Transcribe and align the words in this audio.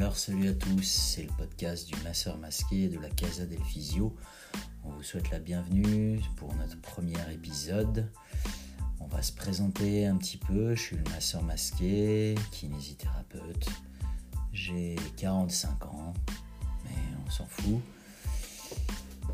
Alors 0.00 0.16
salut 0.16 0.48
à 0.48 0.54
tous, 0.54 0.82
c'est 0.82 1.24
le 1.24 1.32
podcast 1.36 1.86
du 1.86 2.02
masseur 2.02 2.38
masqué 2.38 2.88
de 2.88 2.98
la 2.98 3.10
Casa 3.10 3.44
del 3.44 3.62
Physio. 3.62 4.16
On 4.82 4.92
vous 4.92 5.02
souhaite 5.02 5.30
la 5.30 5.38
bienvenue 5.38 6.22
pour 6.36 6.54
notre 6.54 6.80
premier 6.80 7.18
épisode. 7.30 8.10
On 8.98 9.06
va 9.08 9.20
se 9.20 9.30
présenter 9.30 10.06
un 10.06 10.16
petit 10.16 10.38
peu. 10.38 10.74
Je 10.74 10.80
suis 10.80 10.96
le 10.96 11.02
masseur 11.10 11.42
masqué, 11.42 12.34
kinésithérapeute. 12.50 13.68
J'ai 14.54 14.96
45 15.18 15.84
ans, 15.84 16.14
mais 16.86 16.96
on 17.26 17.30
s'en 17.30 17.44
fout. 17.44 17.82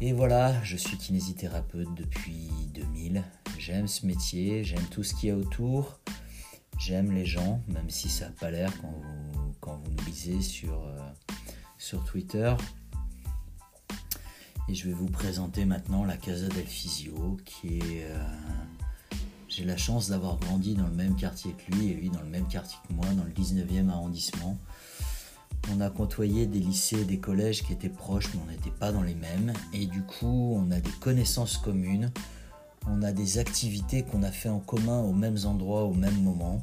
Et 0.00 0.12
voilà, 0.12 0.60
je 0.64 0.76
suis 0.76 0.98
kinésithérapeute 0.98 1.94
depuis 1.94 2.50
2000. 2.74 3.22
J'aime 3.56 3.86
ce 3.86 4.04
métier, 4.04 4.64
j'aime 4.64 4.86
tout 4.90 5.04
ce 5.04 5.14
qu'il 5.14 5.28
y 5.28 5.32
a 5.32 5.36
autour. 5.36 6.00
J'aime 6.78 7.12
les 7.12 7.24
gens, 7.24 7.62
même 7.68 7.90
si 7.90 8.08
ça 8.08 8.26
n'a 8.26 8.32
pas 8.32 8.50
l'air 8.50 8.72
quand 8.80 8.92
vous, 8.92 9.54
quand 9.60 9.82
nous 9.88 10.04
lisez 10.06 10.40
sur, 10.42 10.74
euh, 10.74 10.98
sur 11.78 12.04
Twitter. 12.04 12.54
Et 14.68 14.74
je 14.74 14.86
vais 14.88 14.94
vous 14.94 15.06
présenter 15.06 15.64
maintenant 15.64 16.04
la 16.04 16.16
Casa 16.16 16.48
del 16.48 16.66
Physio, 16.66 17.36
qui 17.44 17.78
est... 17.78 18.04
Euh, 18.04 18.18
j'ai 19.48 19.64
la 19.64 19.76
chance 19.76 20.10
d'avoir 20.10 20.36
grandi 20.36 20.74
dans 20.74 20.86
le 20.86 20.92
même 20.92 21.16
quartier 21.16 21.52
que 21.52 21.72
lui, 21.72 21.88
et 21.88 21.94
lui 21.94 22.10
dans 22.10 22.20
le 22.20 22.28
même 22.28 22.46
quartier 22.46 22.76
que 22.86 22.92
moi, 22.92 23.06
dans 23.14 23.24
le 23.24 23.30
19e 23.30 23.88
arrondissement. 23.88 24.58
On 25.72 25.80
a 25.80 25.88
côtoyé 25.88 26.46
des 26.46 26.60
lycées, 26.60 27.04
des 27.04 27.18
collèges 27.18 27.62
qui 27.62 27.72
étaient 27.72 27.88
proches, 27.88 28.28
mais 28.34 28.40
on 28.44 28.50
n'était 28.50 28.70
pas 28.70 28.92
dans 28.92 29.02
les 29.02 29.14
mêmes. 29.14 29.52
Et 29.72 29.86
du 29.86 30.02
coup, 30.02 30.54
on 30.56 30.70
a 30.70 30.80
des 30.80 30.90
connaissances 31.00 31.56
communes 31.56 32.12
on 32.86 33.02
a 33.02 33.12
des 33.12 33.38
activités 33.38 34.02
qu'on 34.02 34.22
a 34.22 34.30
fait 34.30 34.48
en 34.48 34.60
commun 34.60 35.00
aux 35.00 35.12
mêmes 35.12 35.38
endroits, 35.44 35.84
au 35.84 35.94
même 35.94 36.22
moment. 36.22 36.62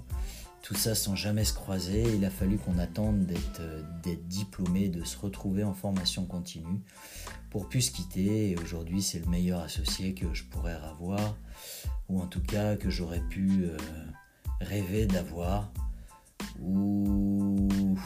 Tout 0.61 0.75
ça 0.75 0.95
sans 0.95 1.15
jamais 1.15 1.43
se 1.43 1.53
croiser. 1.53 2.03
Il 2.15 2.23
a 2.23 2.29
fallu 2.29 2.57
qu'on 2.57 2.77
attende 2.77 3.25
d'être, 3.25 3.59
euh, 3.59 3.83
diplômé, 4.25 4.87
de 4.87 5.03
se 5.03 5.17
retrouver 5.17 5.63
en 5.63 5.73
formation 5.73 6.25
continue 6.25 6.81
pour 7.49 7.67
plus 7.67 7.89
quitter. 7.89 8.51
Et 8.51 8.57
aujourd'hui, 8.57 9.01
c'est 9.01 9.19
le 9.19 9.25
meilleur 9.25 9.59
associé 9.59 10.13
que 10.13 10.33
je 10.33 10.45
pourrais 10.45 10.73
avoir, 10.73 11.35
ou 12.07 12.21
en 12.21 12.27
tout 12.27 12.41
cas 12.41 12.77
que 12.77 12.89
j'aurais 12.89 13.21
pu 13.21 13.65
euh, 13.65 13.77
rêver 14.61 15.05
d'avoir. 15.05 15.71
Ou. 16.61 17.97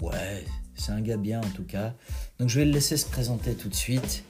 Ouais, 0.00 0.44
c'est 0.74 0.92
un 0.92 1.00
gars 1.00 1.16
bien 1.16 1.40
en 1.40 1.50
tout 1.50 1.64
cas. 1.64 1.94
Donc 2.38 2.50
je 2.50 2.58
vais 2.58 2.66
le 2.66 2.72
laisser 2.72 2.98
se 2.98 3.08
présenter 3.08 3.54
tout 3.54 3.70
de 3.70 3.74
suite 3.74 4.24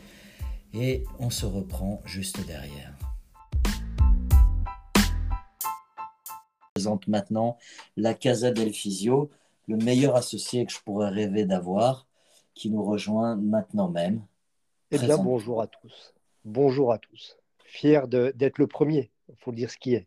et 0.75 1.05
on 1.21 1.31
se 1.31 1.47
reprend 1.47 2.03
juste 2.05 2.45
derrière. 2.47 2.95
Je 6.77 6.83
présente 6.83 7.07
maintenant 7.07 7.57
la 7.97 8.15
Casa 8.15 8.51
del 8.51 8.73
Physio, 8.73 9.31
le 9.69 9.77
meilleur 9.77 10.17
associé 10.17 10.67
que 10.67 10.73
je 10.73 10.81
pourrais 10.85 11.11
rêver 11.11 11.45
d'avoir, 11.45 12.07
qui 12.55 12.71
nous 12.71 12.83
rejoint 12.83 13.37
maintenant 13.37 13.89
même. 13.89 14.23
Eh 14.91 14.99
bien, 14.99 15.17
bonjour 15.17 15.63
à 15.63 15.69
tous. 15.69 16.13
Bonjour 16.45 16.93
à 16.93 16.99
tous. 16.99 17.37
Fier 17.65 18.09
d'être 18.09 18.59
le 18.59 18.67
premier, 18.67 19.11
il 19.29 19.37
faut 19.37 19.53
dire 19.53 19.71
ce 19.71 19.79
qui 19.79 19.95
est. 19.95 20.07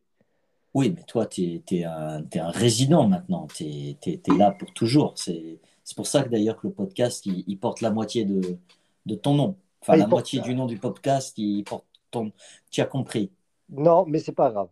Oui, 0.73 0.93
mais 0.95 1.03
toi, 1.03 1.25
tu 1.25 1.61
es, 1.71 1.83
un, 1.85 2.21
résident 2.49 3.07
maintenant, 3.07 3.47
tu 3.47 3.63
es, 3.65 4.19
là 4.37 4.51
pour 4.51 4.73
toujours. 4.73 5.17
C'est 5.17 5.59
pour 5.95 6.05
ça 6.05 6.23
que 6.23 6.29
d'ailleurs 6.29 6.57
que 6.57 6.67
le 6.67 6.73
podcast, 6.73 7.25
il, 7.25 7.57
porte 7.57 7.81
la 7.81 7.89
moitié 7.89 8.25
de 8.25 9.15
ton 9.15 9.33
nom. 9.33 9.55
Enfin, 9.81 9.95
la 9.95 10.07
moitié 10.07 10.41
du 10.41 10.55
nom 10.55 10.65
du 10.65 10.77
podcast, 10.77 11.37
il 11.37 11.63
porte 11.63 11.85
ton. 12.11 12.31
Tu 12.71 12.81
as 12.81 12.85
compris. 12.85 13.31
Non, 13.69 14.05
mais 14.05 14.19
c'est 14.19 14.31
pas 14.31 14.51
grave. 14.51 14.69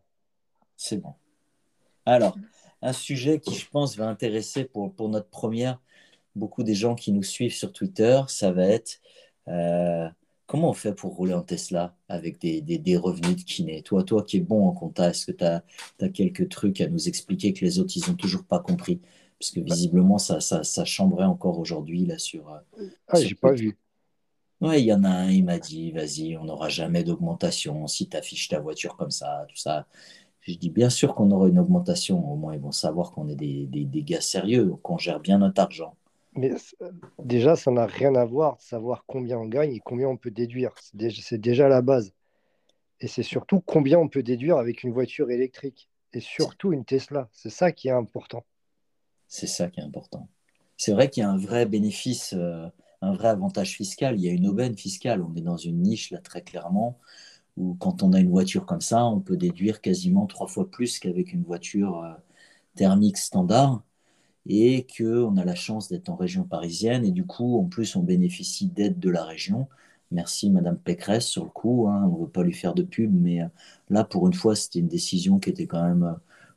C'est 0.75 0.97
bon. 0.97 1.13
Alors, 2.05 2.37
un 2.81 2.93
sujet 2.93 3.39
qui, 3.39 3.55
je 3.55 3.69
pense, 3.69 3.95
va 3.97 4.07
intéresser 4.07 4.65
pour, 4.65 4.93
pour 4.93 5.09
notre 5.09 5.29
première 5.29 5.79
beaucoup 6.35 6.63
des 6.63 6.75
gens 6.75 6.95
qui 6.95 7.11
nous 7.11 7.23
suivent 7.23 7.53
sur 7.53 7.71
Twitter, 7.71 8.21
ça 8.27 8.51
va 8.51 8.65
être 8.65 8.99
euh, 9.47 10.07
comment 10.45 10.69
on 10.69 10.73
fait 10.73 10.93
pour 10.93 11.15
rouler 11.15 11.33
en 11.33 11.41
Tesla 11.41 11.95
avec 12.09 12.39
des, 12.39 12.61
des, 12.61 12.77
des, 12.77 12.97
revenus 12.97 13.37
de 13.37 13.41
kiné? 13.41 13.81
Toi, 13.81 14.03
toi 14.03 14.23
qui 14.23 14.37
es 14.37 14.41
bon 14.41 14.67
en 14.67 14.73
compta, 14.73 15.09
est-ce 15.09 15.27
que 15.27 15.31
tu 15.31 15.43
as, 15.43 15.63
as, 16.01 16.09
quelques 16.09 16.49
trucs 16.49 16.81
à 16.81 16.87
nous 16.87 17.07
expliquer 17.07 17.53
que 17.53 17.63
les 17.63 17.79
autres, 17.79 17.93
ils 17.95 18.09
n'ont 18.09 18.15
toujours 18.15 18.43
pas 18.43 18.59
compris? 18.59 19.01
Parce 19.39 19.51
que 19.51 19.59
visiblement, 19.59 20.17
ça, 20.17 20.39
ça, 20.39 20.63
ça 20.63 20.85
chambrait 20.85 21.25
encore 21.25 21.59
aujourd'hui 21.59 22.05
là 22.05 22.17
sur. 22.17 22.49
Euh, 22.49 22.87
ah, 23.07 23.19
j'ai 23.19 23.35
pas 23.35 23.51
vu. 23.51 23.77
Ouais, 24.61 24.81
il 24.81 24.85
y 24.85 24.93
en 24.93 25.03
a 25.03 25.09
un, 25.09 25.29
il 25.29 25.43
m'a 25.43 25.59
dit, 25.59 25.91
vas-y, 25.91 26.37
on 26.37 26.45
n'aura 26.45 26.69
jamais 26.69 27.03
d'augmentation 27.03 27.87
si 27.87 28.07
tu 28.07 28.15
affiches 28.15 28.47
ta 28.47 28.59
voiture 28.59 28.95
comme 28.95 29.11
ça, 29.11 29.45
tout 29.49 29.57
ça. 29.57 29.85
Je 30.41 30.53
dis, 30.53 30.69
bien 30.69 30.89
sûr 30.89 31.15
qu'on 31.15 31.31
aura 31.31 31.47
une 31.49 31.59
augmentation, 31.59 32.23
au 32.31 32.35
moins 32.35 32.53
ils 32.53 32.61
vont 32.61 32.71
savoir 32.71 33.11
qu'on 33.11 33.27
est 33.27 33.35
des, 33.35 33.65
des, 33.65 34.03
gars 34.03 34.21
sérieux, 34.21 34.75
qu'on 34.83 34.97
gère 34.97 35.19
bien 35.19 35.39
notre 35.39 35.61
argent. 35.61 35.97
Mais 36.35 36.53
euh, 36.81 36.91
déjà, 37.23 37.55
ça 37.55 37.71
n'a 37.71 37.85
rien 37.85 38.15
à 38.15 38.25
voir 38.25 38.57
de 38.57 38.61
savoir 38.61 39.05
combien 39.07 39.37
on 39.39 39.45
gagne 39.45 39.73
et 39.73 39.79
combien 39.79 40.07
on 40.07 40.17
peut 40.17 40.31
déduire. 40.31 40.73
C'est 40.79 40.95
déjà, 40.95 41.37
déjà 41.37 41.67
la 41.67 41.81
base. 41.81 42.13
Et 43.01 43.07
c'est 43.07 43.23
surtout 43.23 43.61
combien 43.61 43.99
on 43.99 44.07
peut 44.07 44.23
déduire 44.23 44.57
avec 44.57 44.83
une 44.83 44.91
voiture 44.91 45.31
électrique. 45.31 45.89
Et 46.13 46.21
surtout 46.21 46.71
une 46.71 46.85
Tesla. 46.85 47.27
C'est 47.31 47.49
ça 47.49 47.71
qui 47.71 47.87
est 47.87 47.91
important. 47.91 48.45
C'est 49.27 49.47
ça 49.47 49.69
qui 49.69 49.79
est 49.79 49.83
important. 49.83 50.29
C'est 50.77 50.93
vrai 50.93 51.09
qu'il 51.09 51.21
y 51.21 51.25
a 51.25 51.29
un 51.29 51.37
vrai 51.37 51.65
bénéfice. 51.65 52.33
Euh, 52.37 52.67
un 53.05 53.13
vrai 53.13 53.29
avantage 53.29 53.75
fiscal. 53.75 54.15
Il 54.17 54.23
y 54.23 54.29
a 54.29 54.31
une 54.31 54.47
aubaine 54.47 54.77
fiscale. 54.77 55.21
On 55.21 55.35
est 55.35 55.41
dans 55.41 55.57
une 55.57 55.81
niche 55.81 56.11
là 56.11 56.19
très 56.19 56.41
clairement 56.41 56.99
où 57.57 57.75
quand 57.79 58.03
on 58.03 58.13
a 58.13 58.19
une 58.19 58.29
voiture 58.29 58.65
comme 58.65 58.81
ça, 58.81 59.05
on 59.05 59.19
peut 59.19 59.37
déduire 59.37 59.81
quasiment 59.81 60.25
trois 60.27 60.47
fois 60.47 60.69
plus 60.69 60.99
qu'avec 60.99 61.33
une 61.33 61.43
voiture 61.43 62.03
euh, 62.03 62.13
thermique 62.75 63.17
standard 63.17 63.83
et 64.47 64.85
qu'on 64.97 65.37
a 65.37 65.45
la 65.45 65.55
chance 65.55 65.89
d'être 65.89 66.09
en 66.09 66.15
région 66.15 66.43
parisienne 66.43 67.05
et 67.05 67.11
du 67.11 67.25
coup 67.25 67.59
en 67.59 67.65
plus 67.65 67.95
on 67.95 68.03
bénéficie 68.03 68.67
d'aide 68.67 68.99
de 68.99 69.09
la 69.09 69.23
région. 69.23 69.67
Merci 70.11 70.49
Madame 70.51 70.77
Pécresse 70.77 71.25
sur 71.27 71.45
le 71.45 71.49
coup, 71.49 71.87
hein. 71.89 72.03
on 72.11 72.17
ne 72.17 72.21
veut 72.25 72.31
pas 72.31 72.43
lui 72.43 72.53
faire 72.53 72.73
de 72.75 72.83
pub, 72.83 73.11
mais 73.13 73.41
euh, 73.41 73.47
là 73.89 74.03
pour 74.03 74.27
une 74.27 74.33
fois 74.33 74.55
c'était 74.55 74.79
une 74.79 74.87
décision 74.87 75.39
qui 75.39 75.49
était 75.49 75.67
quand 75.67 75.83
même 75.83 76.03
euh, 76.03 76.13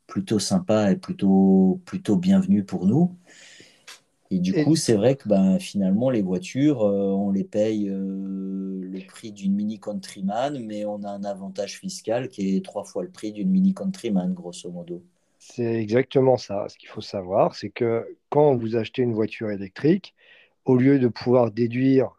plutôt 0.07 0.39
sympa 0.39 0.93
et 0.93 0.97
plutôt, 0.97 1.81
plutôt 1.87 2.17
bienvenue 2.17 2.65
pour 2.65 2.87
nous. 2.87 3.17
Et 4.31 4.41
du 4.41 4.53
coup, 4.65 4.77
c'est 4.77 4.95
vrai 4.95 5.17
que 5.17 5.29
ben, 5.29 5.59
finalement, 5.59 6.11
les 6.11 6.21
voitures, 6.21 6.83
euh, 6.83 7.13
on 7.13 7.31
les 7.31 7.45
paye 7.45 7.89
euh, 7.89 8.81
le 8.83 9.07
prix 9.07 9.33
d'une 9.33 9.55
Mini 9.55 9.79
Countryman, 9.79 10.63
mais 10.67 10.85
on 10.85 11.03
a 11.03 11.09
un 11.09 11.25
avantage 11.25 11.79
fiscal 11.79 12.29
qui 12.29 12.57
est 12.57 12.65
trois 12.65 12.85
fois 12.85 13.03
le 13.03 13.11
prix 13.11 13.33
d'une 13.33 13.51
Mini 13.51 13.73
Countryman, 13.73 14.35
grosso 14.35 14.71
modo. 14.71 15.03
C'est 15.39 15.77
exactement 15.77 16.37
ça. 16.37 16.67
Ce 16.69 16.77
qu'il 16.77 16.91
faut 16.91 17.01
savoir, 17.01 17.55
c'est 17.55 17.71
que 17.71 18.07
quand 18.29 18.55
vous 18.57 18.77
achetez 18.77 19.03
une 19.03 19.15
voiture 19.15 19.51
électrique, 19.51 20.15
au 20.67 20.77
lieu 20.77 20.99
de 20.99 21.09
pouvoir 21.09 21.51
déduire 21.51 22.11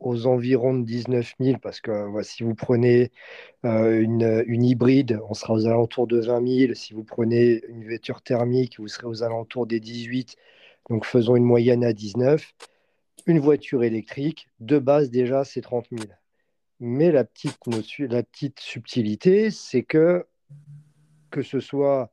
aux 0.00 0.26
environs 0.26 0.74
de 0.74 0.84
19 0.84 1.34
000, 1.40 1.58
parce 1.58 1.80
que 1.80 1.92
si 2.22 2.42
vous 2.42 2.54
prenez 2.54 3.12
euh, 3.64 4.00
une, 4.00 4.44
une, 4.46 4.64
hybride, 4.64 5.20
on 5.28 5.34
sera 5.34 5.54
aux 5.54 5.66
alentours 5.66 6.06
de 6.06 6.20
20 6.20 6.46
000. 6.46 6.74
Si 6.74 6.94
vous 6.94 7.04
prenez 7.04 7.62
une 7.68 7.84
voiture 7.84 8.22
thermique, 8.22 8.78
vous 8.78 8.88
serez 8.88 9.06
aux 9.06 9.22
alentours 9.22 9.66
des 9.66 9.80
18 9.80 10.28
000 10.30 10.40
donc 10.88 11.04
faisons 11.04 11.36
une 11.36 11.44
moyenne 11.44 11.84
à 11.84 11.92
19. 11.92 12.54
Une 13.26 13.40
voiture 13.40 13.84
électrique, 13.84 14.48
de 14.60 14.78
base 14.78 15.10
déjà, 15.10 15.44
c'est 15.44 15.60
30 15.60 15.86
000. 15.90 16.04
Mais 16.80 17.10
la 17.12 17.24
petite, 17.24 17.58
la 17.98 18.22
petite 18.22 18.60
subtilité, 18.60 19.50
c'est 19.50 19.82
que 19.82 20.24
que 21.30 21.42
ce 21.42 21.60
soit 21.60 22.10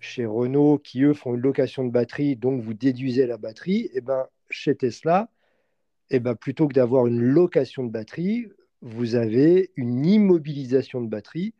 chez 0.00 0.26
Renault, 0.26 0.78
qui 0.78 1.02
eux 1.02 1.14
font 1.14 1.34
une 1.34 1.40
location 1.40 1.84
de 1.84 1.90
batterie, 1.90 2.36
donc 2.36 2.60
vous 2.60 2.74
déduisez 2.74 3.26
la 3.26 3.38
batterie, 3.38 3.86
et 3.86 3.90
eh 3.94 4.00
ben, 4.02 4.26
chez 4.50 4.74
Tesla, 4.76 5.30
et 6.10 6.16
eh 6.16 6.20
ben, 6.20 6.34
plutôt 6.34 6.68
que 6.68 6.74
d'avoir 6.74 7.06
une 7.06 7.22
location 7.22 7.84
de 7.84 7.90
batterie, 7.90 8.46
vous 8.82 9.14
avez 9.14 9.72
une 9.76 10.04
immobilisation 10.04 11.00
de 11.00 11.08
batterie. 11.08 11.54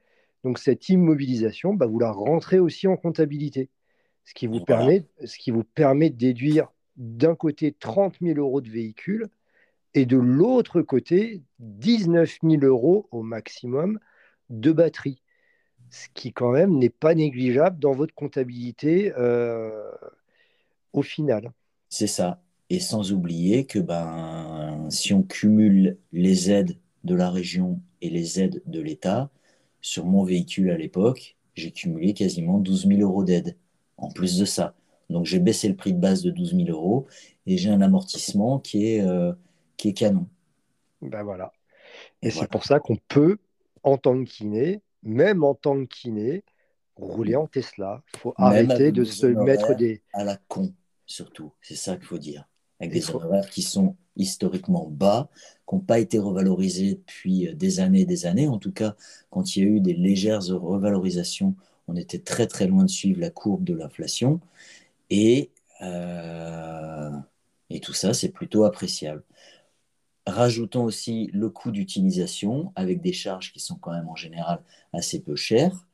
Donc 0.44 0.58
cette 0.58 0.90
immobilisation, 0.90 1.72
bah, 1.72 1.86
vous 1.86 1.98
la 1.98 2.12
rentrez 2.12 2.58
aussi 2.58 2.86
en 2.86 2.98
comptabilité 2.98 3.70
ce 4.24 4.34
qui 4.34 4.46
vous, 4.46 4.60
permet, 4.60 5.04
ce 5.24 5.38
qui 5.38 5.50
vous 5.50 5.64
permet 5.64 6.10
de 6.10 6.16
déduire 6.16 6.68
d'un 6.96 7.34
côté 7.34 7.72
30 7.72 8.16
000 8.20 8.38
euros 8.38 8.60
de 8.60 8.70
véhicule 8.70 9.28
et 9.94 10.06
de 10.06 10.16
l'autre 10.16 10.82
côté 10.82 11.42
19 11.60 12.38
000 12.42 12.64
euros 12.64 13.08
au 13.10 13.22
maximum 13.22 13.98
de 14.50 14.72
batterie. 14.72 15.22
Ce 15.90 16.08
qui 16.14 16.32
quand 16.32 16.50
même 16.50 16.78
n'est 16.78 16.90
pas 16.90 17.14
négligeable 17.14 17.78
dans 17.78 17.92
votre 17.92 18.14
comptabilité 18.14 19.12
euh, 19.16 19.92
au 20.92 21.02
final. 21.02 21.52
C'est 21.88 22.06
ça. 22.06 22.42
Et 22.70 22.80
sans 22.80 23.12
oublier 23.12 23.66
que 23.66 23.78
ben, 23.78 24.88
si 24.90 25.12
on 25.12 25.22
cumule 25.22 25.98
les 26.12 26.50
aides 26.50 26.78
de 27.04 27.14
la 27.14 27.30
région 27.30 27.80
et 28.00 28.08
les 28.08 28.40
aides 28.40 28.62
de 28.66 28.80
l'État, 28.80 29.30
sur 29.80 30.06
mon 30.06 30.24
véhicule 30.24 30.70
à 30.70 30.78
l'époque, 30.78 31.36
j'ai 31.54 31.70
cumulé 31.70 32.14
quasiment 32.14 32.58
12 32.58 32.88
000 32.88 33.00
euros 33.02 33.22
d'aide 33.22 33.56
en 33.96 34.10
plus 34.10 34.38
de 34.38 34.44
ça. 34.44 34.74
Donc 35.10 35.26
j'ai 35.26 35.38
baissé 35.38 35.68
le 35.68 35.76
prix 35.76 35.92
de 35.92 35.98
base 35.98 36.22
de 36.22 36.30
12 36.30 36.56
000 36.56 36.68
euros 36.68 37.06
et 37.46 37.56
j'ai 37.56 37.70
un 37.70 37.80
amortissement 37.80 38.58
qui 38.58 38.86
est, 38.86 39.00
euh, 39.00 39.32
qui 39.76 39.88
est 39.88 39.92
canon. 39.92 40.26
Ben 41.02 41.22
voilà. 41.22 41.52
Et, 42.22 42.30
c'est 42.30 42.48
pour 42.48 42.64
ça 42.64 42.80
qu'on 42.80 42.96
peut, 43.08 43.38
en 43.82 43.98
tant 43.98 44.18
que 44.24 44.28
kiné, 44.28 44.82
même 45.02 45.44
en 45.44 45.54
tant 45.54 45.76
que 45.76 45.84
kiné, 45.84 46.44
rouler 46.96 47.36
en 47.36 47.46
Tesla. 47.46 48.02
Il 48.14 48.20
faut 48.20 48.34
arrêter 48.36 48.92
de 48.92 49.04
se 49.04 49.26
mettre 49.26 49.74
des. 49.76 50.02
À 50.12 50.24
la 50.24 50.36
con, 50.48 50.72
surtout. 51.06 51.52
C'est 51.60 51.76
ça 51.76 51.96
qu'il 51.96 52.06
faut 52.06 52.18
dire. 52.18 52.48
Avec 52.80 52.92
des 52.92 53.10
horaires 53.10 53.48
qui 53.50 53.62
sont 53.62 53.96
historiquement 54.16 54.86
bas, 54.90 55.28
qui 55.68 55.74
n'ont 55.74 55.80
pas 55.80 55.98
été 55.98 56.18
revalorisés 56.18 56.94
depuis 56.94 57.54
des 57.54 57.80
années 57.80 58.00
et 58.00 58.06
des 58.06 58.26
années. 58.26 58.48
En 58.48 58.58
tout 58.58 58.72
cas, 58.72 58.96
quand 59.30 59.56
il 59.56 59.62
y 59.62 59.66
a 59.66 59.68
eu 59.68 59.80
des 59.80 59.94
légères 59.94 60.44
revalorisations, 60.44 61.54
on 61.88 61.96
était 61.96 62.18
très 62.18 62.46
très 62.46 62.66
loin 62.66 62.84
de 62.84 62.90
suivre 62.90 63.20
la 63.20 63.30
courbe 63.30 63.64
de 63.64 63.74
l'inflation. 63.74 64.40
Et, 65.10 65.50
euh, 65.82 67.10
et 67.70 67.80
tout 67.80 67.92
ça, 67.92 68.14
c'est 68.14 68.30
plutôt 68.30 68.64
appréciable. 68.64 69.22
Rajoutons 70.26 70.84
aussi 70.84 71.30
le 71.34 71.50
coût 71.50 71.70
d'utilisation 71.70 72.72
avec 72.76 73.02
des 73.02 73.12
charges 73.12 73.52
qui 73.52 73.60
sont 73.60 73.76
quand 73.76 73.92
même 73.92 74.08
en 74.08 74.16
général 74.16 74.62
assez 74.92 75.20
peu 75.20 75.36
chères, 75.36 75.86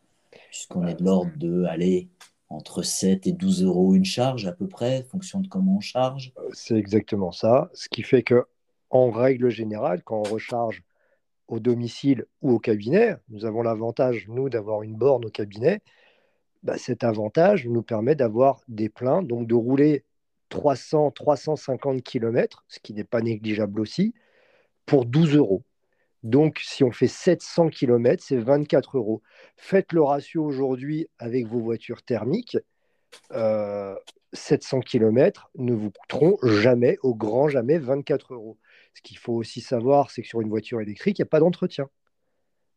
puisqu'on 0.51 0.87
est 0.87 0.95
de 0.95 1.05
l'ordre 1.05 1.33
de 1.37 1.65
aller 1.65 2.09
entre 2.49 2.83
7 2.83 3.27
et 3.27 3.33
12 3.33 3.65
euros 3.65 3.95
une 3.95 4.05
charge 4.05 4.47
à 4.47 4.53
peu 4.53 4.69
près, 4.69 5.05
fonction 5.05 5.41
de 5.41 5.49
comment 5.49 5.77
on 5.77 5.81
charge. 5.81 6.33
Euh, 6.39 6.49
c'est 6.53 6.77
exactement 6.77 7.33
ça. 7.33 7.71
Ce 7.75 7.89
qui 7.89 8.03
fait 8.03 8.23
que, 8.23 8.45
en 8.91 9.11
règle 9.11 9.51
générale, 9.51 10.03
quand 10.03 10.19
on 10.19 10.31
recharge 10.31 10.83
au 11.51 11.59
domicile 11.59 12.27
ou 12.43 12.53
au 12.53 12.59
cabinet, 12.61 13.17
nous 13.29 13.45
avons 13.45 13.63
l'avantage, 13.63 14.29
nous, 14.29 14.49
d'avoir 14.49 14.83
une 14.83 14.95
borne 14.95 15.25
au 15.25 15.31
cabinet. 15.31 15.83
Bah, 16.63 16.79
cet 16.79 17.03
avantage 17.03 17.67
nous 17.67 17.83
permet 17.83 18.15
d'avoir 18.15 18.61
des 18.69 18.89
pleins, 18.89 19.23
donc 19.23 19.49
de 19.49 19.55
rouler 19.55 20.05
300, 20.51 21.11
350 21.11 22.03
km, 22.03 22.65
ce 22.69 22.79
qui 22.79 22.95
n'est 22.95 23.05
pas 23.05 23.21
négligeable 23.21 23.81
aussi, 23.81 24.15
pour 24.87 25.07
12 25.07 25.37
euros. 25.37 25.65
Donc, 26.23 26.61
si 26.63 26.85
on 26.85 26.93
fait 26.93 27.09
700 27.09 27.71
km, 27.71 28.23
c'est 28.25 28.37
24 28.37 28.99
euros. 28.99 29.21
Faites 29.57 29.93
le 29.93 30.03
ratio 30.03 30.45
aujourd'hui 30.45 31.09
avec 31.19 31.49
vos 31.49 31.61
voitures 31.61 32.03
thermiques. 32.03 32.59
700 34.33 34.79
euh, 34.79 34.81
km 34.83 35.51
ne 35.57 35.73
vous 35.73 35.91
coûteront 35.91 36.37
jamais, 36.45 36.97
au 37.03 37.15
grand 37.15 37.49
jamais, 37.49 37.79
24 37.79 38.35
euros. 38.35 38.57
Ce 38.95 39.03
qu'il 39.03 39.19
faut 39.19 39.35
aussi 39.35 39.61
savoir, 39.61 40.11
c'est 40.11 40.23
que 40.23 40.29
sur 40.29 40.41
une 40.41 40.49
voiture 40.49 40.81
électrique, 40.81 41.19
il 41.19 41.23
n'y 41.23 41.29
a 41.29 41.31
pas 41.31 41.41
d'entretien. 41.41 41.89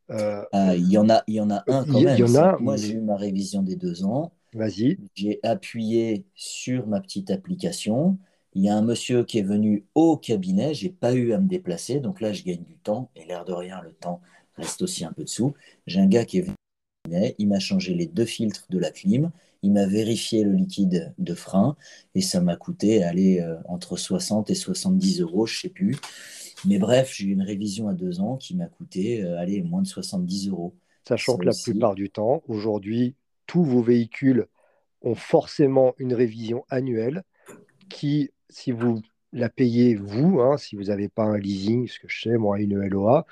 Euh, 0.09 0.43
ah, 0.51 0.75
il 0.75 0.91
y, 0.91 0.97
en 0.97 1.09
a, 1.09 1.23
il 1.27 1.35
y 1.35 1.39
en 1.39 1.49
a 1.49 1.63
un 1.67 1.85
quand 1.85 2.01
même. 2.01 2.17
Y 2.17 2.23
en 2.23 2.35
a, 2.35 2.57
moi, 2.59 2.75
j'ai 2.75 2.93
eu 2.93 3.01
ma 3.01 3.15
révision 3.15 3.61
des 3.61 3.75
deux 3.75 4.03
ans. 4.03 4.33
Vas-y. 4.53 4.97
J'ai 5.15 5.39
appuyé 5.43 6.25
sur 6.35 6.87
ma 6.87 7.01
petite 7.01 7.31
application. 7.31 8.17
Il 8.53 8.63
y 8.63 8.69
a 8.69 8.75
un 8.75 8.83
monsieur 8.83 9.23
qui 9.23 9.39
est 9.39 9.43
venu 9.43 9.85
au 9.95 10.17
cabinet. 10.17 10.73
J'ai 10.73 10.89
pas 10.89 11.13
eu 11.13 11.33
à 11.33 11.39
me 11.39 11.47
déplacer. 11.47 11.99
Donc 11.99 12.21
là, 12.21 12.33
je 12.33 12.43
gagne 12.43 12.63
du 12.63 12.77
temps. 12.77 13.09
Et 13.15 13.25
l'air 13.25 13.45
de 13.45 13.53
rien, 13.53 13.81
le 13.81 13.93
temps 13.93 14.21
reste 14.55 14.81
aussi 14.83 15.05
un 15.05 15.11
peu 15.11 15.23
dessous. 15.23 15.53
J'ai 15.87 15.99
un 15.99 16.07
gars 16.07 16.25
qui 16.25 16.39
est 16.39 16.41
venu 16.41 16.53
au 16.53 17.09
cabinet. 17.09 17.35
Il 17.39 17.47
m'a 17.47 17.59
changé 17.59 17.95
les 17.95 18.05
deux 18.05 18.25
filtres 18.25 18.65
de 18.69 18.77
la 18.77 18.91
clim. 18.91 19.31
Il 19.63 19.73
m'a 19.73 19.87
vérifié 19.87 20.43
le 20.43 20.53
liquide 20.53 21.13
de 21.17 21.33
frein. 21.33 21.75
Et 22.13 22.21
ça 22.21 22.41
m'a 22.41 22.55
coûté 22.55 23.03
aller 23.03 23.39
euh, 23.39 23.55
entre 23.65 23.97
60 23.97 24.49
et 24.49 24.55
70 24.55 25.21
euros, 25.21 25.45
je 25.45 25.61
sais 25.61 25.69
plus. 25.69 25.97
Mais 26.65 26.77
bref, 26.77 27.11
j'ai 27.13 27.25
eu 27.25 27.31
une 27.31 27.41
révision 27.41 27.87
à 27.87 27.93
deux 27.93 28.19
ans 28.19 28.37
qui 28.37 28.55
m'a 28.55 28.67
coûté 28.67 29.23
euh, 29.23 29.39
aller 29.39 29.61
moins 29.63 29.81
de 29.81 29.87
70 29.87 30.49
euros. 30.49 30.75
Sachant 31.07 31.37
que 31.37 31.45
la 31.45 31.53
plupart 31.63 31.95
du 31.95 32.09
temps, 32.09 32.43
aujourd'hui, 32.47 33.15
tous 33.47 33.63
vos 33.63 33.81
véhicules 33.81 34.47
ont 35.01 35.15
forcément 35.15 35.93
une 35.97 36.13
révision 36.13 36.63
annuelle 36.69 37.23
qui, 37.89 38.31
si 38.49 38.71
vous 38.71 39.01
la 39.33 39.49
payez 39.49 39.95
vous, 39.95 40.39
hein, 40.39 40.57
si 40.57 40.75
vous 40.75 40.85
n'avez 40.85 41.09
pas 41.09 41.23
un 41.23 41.37
leasing, 41.37 41.87
ce 41.87 41.99
que 41.99 42.07
je 42.07 42.21
sais, 42.21 42.37
moi, 42.37 42.59
une 42.59 42.79
LOA, 42.87 43.25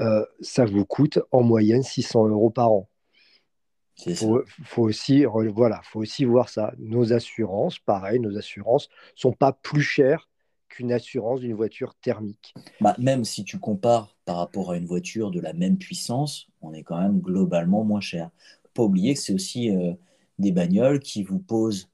euh, 0.00 0.24
ça 0.40 0.64
vous 0.64 0.84
coûte 0.84 1.18
en 1.32 1.42
moyenne 1.42 1.82
600 1.82 2.28
euros 2.28 2.50
par 2.50 2.70
an. 2.70 2.88
Il 4.06 4.16
faut, 4.16 4.42
faut, 4.64 4.82
aussi, 4.82 5.24
voilà, 5.24 5.80
faut 5.84 6.00
aussi 6.00 6.24
voir 6.24 6.48
ça. 6.48 6.72
Nos 6.78 7.12
assurances, 7.12 7.78
pareil, 7.78 8.20
nos 8.20 8.36
assurances 8.36 8.88
sont 9.16 9.32
pas 9.32 9.52
plus 9.52 9.82
chères 9.82 10.28
qu'une 10.68 10.92
assurance 10.92 11.40
d'une 11.40 11.54
voiture 11.54 11.94
thermique. 11.96 12.54
Bah, 12.80 12.94
même 12.98 13.24
si 13.24 13.42
tu 13.42 13.58
compares 13.58 14.16
par 14.24 14.36
rapport 14.36 14.70
à 14.70 14.76
une 14.76 14.86
voiture 14.86 15.30
de 15.30 15.40
la 15.40 15.52
même 15.52 15.78
puissance, 15.78 16.46
on 16.60 16.72
est 16.72 16.82
quand 16.82 17.00
même 17.00 17.20
globalement 17.20 17.84
moins 17.84 18.00
cher 18.00 18.30
pas 18.78 18.84
oublier 18.84 19.14
que 19.14 19.20
c'est 19.20 19.34
aussi 19.34 19.70
euh, 19.70 19.92
des 20.38 20.52
bagnoles 20.52 21.00
qui 21.00 21.24
vous 21.24 21.40
posent 21.40 21.88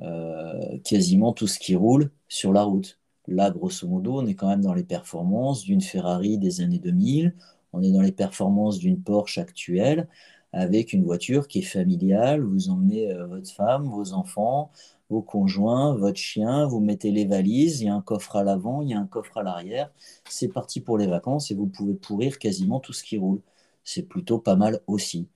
euh, 0.00 0.78
quasiment 0.84 1.32
tout 1.32 1.46
ce 1.46 1.58
qui 1.58 1.74
roule 1.74 2.10
sur 2.28 2.52
la 2.52 2.62
route. 2.62 3.00
Là, 3.26 3.50
grosso 3.50 3.88
modo, 3.88 4.20
on 4.20 4.26
est 4.26 4.34
quand 4.34 4.48
même 4.48 4.60
dans 4.60 4.74
les 4.74 4.84
performances 4.84 5.62
d'une 5.64 5.80
Ferrari 5.80 6.36
des 6.36 6.60
années 6.60 6.78
2000, 6.78 7.34
on 7.72 7.82
est 7.82 7.90
dans 7.90 8.02
les 8.02 8.12
performances 8.12 8.78
d'une 8.78 9.02
Porsche 9.02 9.38
actuelle, 9.38 10.08
avec 10.52 10.92
une 10.92 11.04
voiture 11.04 11.48
qui 11.48 11.60
est 11.60 11.62
familiale. 11.62 12.42
Vous 12.42 12.70
emmenez 12.70 13.12
euh, 13.12 13.26
votre 13.26 13.50
femme, 13.50 13.84
vos 13.88 14.12
enfants, 14.12 14.70
vos 15.10 15.22
conjoints, 15.22 15.94
votre 15.96 16.18
chien, 16.18 16.66
vous 16.66 16.80
mettez 16.80 17.10
les 17.10 17.26
valises, 17.26 17.80
il 17.80 17.86
y 17.86 17.88
a 17.88 17.94
un 17.94 18.02
coffre 18.02 18.36
à 18.36 18.44
l'avant, 18.44 18.82
il 18.82 18.88
y 18.90 18.94
a 18.94 18.98
un 18.98 19.06
coffre 19.06 19.38
à 19.38 19.42
l'arrière. 19.42 19.90
C'est 20.28 20.48
parti 20.48 20.80
pour 20.80 20.98
les 20.98 21.06
vacances 21.06 21.50
et 21.50 21.54
vous 21.54 21.66
pouvez 21.66 21.94
pourrir 21.94 22.38
quasiment 22.38 22.80
tout 22.80 22.92
ce 22.92 23.04
qui 23.04 23.18
roule. 23.18 23.40
C'est 23.84 24.02
plutôt 24.02 24.38
pas 24.38 24.56
mal 24.56 24.80
aussi. 24.86 25.28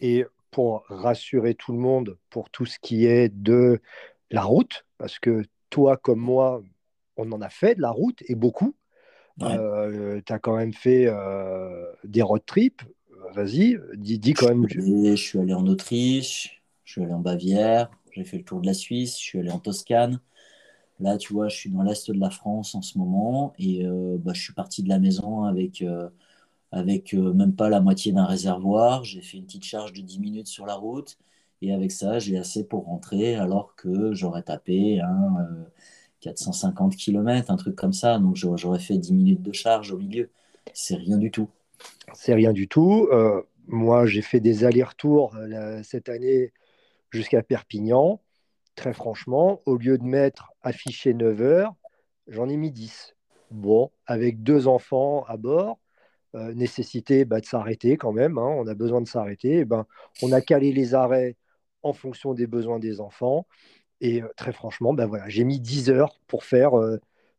Et 0.00 0.24
pour 0.50 0.84
rassurer 0.88 1.54
tout 1.54 1.72
le 1.72 1.78
monde 1.78 2.16
pour 2.30 2.50
tout 2.50 2.66
ce 2.66 2.78
qui 2.80 3.06
est 3.06 3.28
de 3.28 3.80
la 4.30 4.42
route, 4.42 4.86
parce 4.98 5.18
que 5.18 5.44
toi 5.70 5.96
comme 5.96 6.20
moi, 6.20 6.62
on 7.16 7.30
en 7.32 7.40
a 7.40 7.48
fait 7.48 7.74
de 7.74 7.82
la 7.82 7.90
route 7.90 8.22
et 8.28 8.34
beaucoup. 8.34 8.74
Euh, 9.42 10.20
tu 10.24 10.32
as 10.32 10.38
quand 10.38 10.56
même 10.56 10.72
fait 10.72 11.06
euh, 11.06 11.92
des 12.04 12.22
road 12.22 12.42
trips. 12.44 12.82
Vas-y, 13.34 13.78
dis, 13.94 14.32
quand 14.32 14.48
même. 14.48 14.66
je 14.68 15.14
suis 15.14 15.38
allé 15.38 15.54
en 15.54 15.66
Autriche, 15.66 16.62
je 16.84 16.92
suis 16.92 17.02
allé 17.02 17.12
en 17.12 17.20
Bavière, 17.20 17.90
j'ai 18.12 18.24
fait 18.24 18.38
le 18.38 18.44
tour 18.44 18.60
de 18.60 18.66
la 18.66 18.74
Suisse, 18.74 19.18
je 19.18 19.22
suis 19.22 19.38
allé 19.38 19.50
en 19.50 19.58
Toscane. 19.58 20.20
Là, 21.00 21.16
tu 21.16 21.32
vois, 21.32 21.48
je 21.48 21.56
suis 21.56 21.70
dans 21.70 21.82
l'est 21.82 22.10
de 22.10 22.18
la 22.18 22.30
France 22.30 22.74
en 22.74 22.82
ce 22.82 22.98
moment 22.98 23.52
et 23.58 23.86
euh, 23.86 24.16
bah, 24.18 24.32
je 24.34 24.40
suis 24.42 24.52
parti 24.52 24.82
de 24.82 24.88
la 24.88 24.98
maison 24.98 25.44
avec 25.44 25.82
avec 26.72 27.14
euh, 27.14 27.32
même 27.32 27.54
pas 27.54 27.68
la 27.68 27.80
moitié 27.80 28.12
d'un 28.12 28.24
réservoir. 28.26 29.04
J'ai 29.04 29.22
fait 29.22 29.38
une 29.38 29.44
petite 29.44 29.64
charge 29.64 29.92
de 29.92 30.00
10 30.02 30.18
minutes 30.20 30.48
sur 30.48 30.66
la 30.66 30.74
route. 30.74 31.18
Et 31.62 31.72
avec 31.72 31.90
ça, 31.90 32.18
j'ai 32.18 32.38
assez 32.38 32.64
pour 32.64 32.84
rentrer 32.86 33.34
alors 33.34 33.74
que 33.74 34.12
j'aurais 34.12 34.42
tapé 34.42 35.00
450 36.20 36.96
km, 36.96 37.50
un 37.50 37.56
truc 37.56 37.74
comme 37.76 37.92
ça. 37.92 38.18
Donc 38.18 38.36
j'aurais 38.36 38.78
fait 38.78 38.98
10 38.98 39.12
minutes 39.12 39.42
de 39.42 39.52
charge 39.52 39.92
au 39.92 39.98
milieu. 39.98 40.30
C'est 40.72 40.96
rien 40.96 41.18
du 41.18 41.30
tout. 41.30 41.48
C'est 42.14 42.34
rien 42.34 42.52
du 42.52 42.68
tout. 42.68 43.08
Euh, 43.12 43.42
moi, 43.66 44.06
j'ai 44.06 44.22
fait 44.22 44.40
des 44.40 44.64
allers-retours 44.64 45.36
euh, 45.36 45.82
cette 45.82 46.08
année 46.08 46.52
jusqu'à 47.10 47.42
Perpignan. 47.42 48.20
Très 48.74 48.92
franchement, 48.92 49.60
au 49.66 49.76
lieu 49.76 49.98
de 49.98 50.04
mettre 50.04 50.52
affiché 50.62 51.12
9 51.14 51.42
heures, 51.42 51.74
j'en 52.26 52.48
ai 52.48 52.56
mis 52.56 52.70
10. 52.70 53.14
Bon, 53.50 53.90
avec 54.06 54.42
deux 54.42 54.68
enfants 54.68 55.24
à 55.24 55.36
bord, 55.36 55.78
euh, 56.34 56.52
nécessité 56.54 57.24
bah, 57.24 57.40
de 57.40 57.46
s'arrêter 57.46 57.96
quand 57.96 58.12
même, 58.12 58.36
hein, 58.36 58.54
on 58.58 58.66
a 58.66 58.74
besoin 58.74 59.00
de 59.00 59.08
s'arrêter, 59.08 59.64
ben, 59.64 59.86
on 60.22 60.32
a 60.32 60.42
calé 60.42 60.72
les 60.72 60.94
arrêts 60.94 61.36
en 61.82 61.94
fonction 61.94 62.34
des 62.34 62.46
besoins 62.46 62.78
des 62.78 63.00
enfants. 63.00 63.46
Et 64.00 64.22
très 64.36 64.52
franchement, 64.52 64.92
ben, 64.92 65.06
voilà, 65.06 65.28
j'ai 65.28 65.44
mis 65.44 65.60
10 65.60 65.90
heures 65.90 66.20
pour 66.26 66.44
faire 66.44 66.72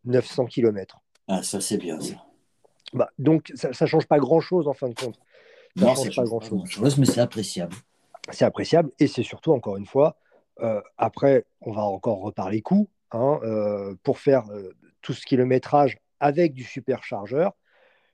900 0.06 0.44
euh, 0.44 0.48
km. 0.48 1.00
Ah, 1.28 1.44
ça 1.44 1.62
c'est 1.62 1.78
bien 1.78 2.00
ça. 2.00 2.16
Bah, 2.94 3.10
donc 3.18 3.52
ça 3.56 3.70
ne 3.70 3.88
change 3.88 4.08
pas 4.08 4.20
grand-chose 4.20 4.68
en 4.68 4.74
fin 4.74 4.90
de 4.90 4.94
compte. 4.94 5.20
Ça 5.78 5.86
non, 5.86 5.96
change 5.96 6.16
pas 6.16 6.24
grand-chose. 6.24 6.98
mais 6.98 7.06
c'est 7.06 7.22
appréciable. 7.22 7.76
C'est 8.32 8.46
appréciable 8.46 8.92
et 9.00 9.08
c'est 9.08 9.24
surtout, 9.24 9.52
encore 9.54 9.78
une 9.78 9.86
fois, 9.86 10.18
après, 10.98 11.46
on 11.62 11.72
va 11.72 11.84
encore 11.84 12.20
reparler 12.20 12.62
coût. 12.62 12.90
Hein, 13.12 13.40
pour 14.04 14.20
faire 14.20 14.44
tout 15.02 15.14
ce 15.14 15.26
kilométrage 15.26 15.98
avec 16.20 16.54
du 16.54 16.64
superchargeur, 16.64 17.54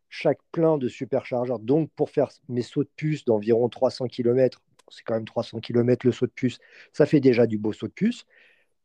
chaque 0.09 0.39
plein 0.51 0.77
de 0.77 0.87
superchargeur. 0.87 1.59
Donc, 1.59 1.89
pour 1.95 2.09
faire 2.09 2.29
mes 2.47 2.61
sauts 2.61 2.83
de 2.83 2.89
puce 2.95 3.25
d'environ 3.25 3.67
300 3.69 4.07
km, 4.07 4.61
c'est 4.89 5.03
quand 5.03 5.15
même 5.15 5.25
300 5.25 5.59
km 5.59 6.05
le 6.05 6.11
saut 6.11 6.27
de 6.27 6.31
puce, 6.31 6.59
ça 6.93 7.05
fait 7.05 7.19
déjà 7.19 7.47
du 7.47 7.57
beau 7.57 7.73
saut 7.73 7.87
de 7.87 7.93
puce. 7.93 8.25